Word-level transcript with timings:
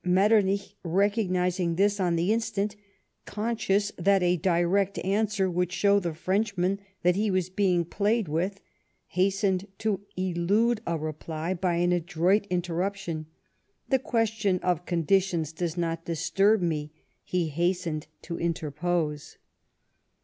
Metternich, 0.03 0.73
recognising 0.81 1.75
this 1.75 1.99
on 1.99 2.15
the 2.15 2.33
instant, 2.33 2.75
conscious 3.27 3.91
that 3.99 4.23
a 4.23 4.35
direct 4.35 4.97
answer 5.05 5.47
would 5.47 5.71
show 5.71 5.99
the 5.99 6.15
Frenchman 6.15 6.79
that 7.03 7.15
he 7.15 7.29
was 7.29 7.51
being 7.51 7.85
played 7.85 8.27
with, 8.27 8.61
hastened 9.09 9.67
to 9.77 10.01
elude 10.17 10.81
a 10.87 10.97
reply 10.97 11.53
by 11.53 11.75
an 11.75 11.91
adroit 11.91 12.47
interruption." 12.49 13.27
The 13.91 13.99
question 13.99 14.57
of 14.63 14.87
conditions 14.87 15.53
does 15.53 15.77
not 15.77 16.05
disturb 16.05 16.63
me," 16.63 16.91
he 17.23 17.49
hastened 17.49 18.07
to 18.23 18.39
interpose. 18.39 19.37